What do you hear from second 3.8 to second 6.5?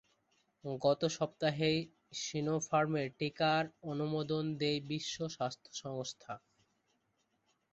অনুমোদন দেয় বিশ্ব স্বাস্থ্য সংস্থা।